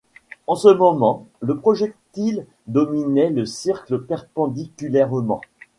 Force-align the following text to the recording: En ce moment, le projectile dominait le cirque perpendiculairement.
En 0.47 0.55
ce 0.55 0.67
moment, 0.69 1.27
le 1.41 1.59
projectile 1.59 2.47
dominait 2.65 3.29
le 3.29 3.45
cirque 3.45 3.95
perpendiculairement. 3.95 5.41